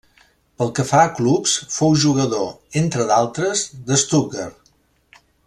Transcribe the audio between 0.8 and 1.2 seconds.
fa a